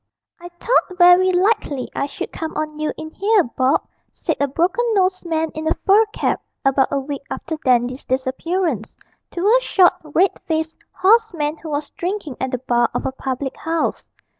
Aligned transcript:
'I 0.39 0.49
thought 0.59 0.97
werry 0.97 1.29
likely 1.31 1.87
I 1.95 2.07
should 2.07 2.31
come 2.31 2.57
on 2.57 2.79
you 2.79 2.91
in 2.97 3.15
'ere, 3.23 3.43
Bob,' 3.43 3.85
said 4.11 4.35
a 4.39 4.47
broken 4.47 4.83
nosed 4.95 5.27
man 5.27 5.51
in 5.51 5.67
a 5.67 5.75
fur 5.85 6.07
cap, 6.11 6.41
about 6.65 6.87
a 6.91 6.97
week 6.99 7.21
after 7.29 7.55
Dandy's 7.63 8.03
disappearance, 8.05 8.97
to 9.29 9.45
a 9.45 9.61
short, 9.61 9.93
red 10.03 10.41
faced, 10.47 10.79
hoarse 10.91 11.35
man 11.35 11.57
who 11.57 11.69
was 11.69 11.91
drinking 11.91 12.37
at 12.41 12.49
the 12.49 12.57
bar 12.57 12.89
of 12.95 13.05
a 13.05 13.11
public 13.11 13.55
house. 13.57 14.09